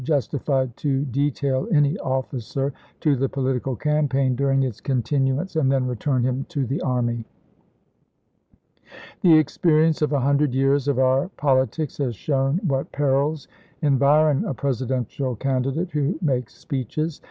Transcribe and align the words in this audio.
° 0.01 0.03
tified 0.03 0.75
to 0.77 1.05
detail 1.05 1.67
any 1.71 1.95
officer 1.99 2.73
to 2.99 3.15
the 3.15 3.29
political 3.29 3.75
campaign 3.75 4.31
feel.' 4.35 4.37
during 4.37 4.63
its 4.63 4.81
continuance 4.81 5.55
and 5.55 5.71
then 5.71 5.85
return 5.85 6.23
him 6.23 6.43
to 6.49 6.65
the 6.65 6.81
Autograph 6.81 7.03
ms. 7.03 7.13
army." 7.13 7.25
The 9.21 9.37
experience 9.37 10.01
of 10.01 10.11
a 10.11 10.21
hundred 10.21 10.55
years 10.55 10.87
of 10.87 10.97
our 10.97 11.29
poli 11.37 11.67
tics 11.67 11.99
has 11.99 12.15
shown 12.15 12.57
what 12.63 12.91
perils 12.91 13.47
environ 13.83 14.43
a 14.45 14.55
Presidential 14.55 15.35
candidate 15.35 15.91
who 15.91 16.17
makes 16.19 16.55
speeches. 16.55 17.19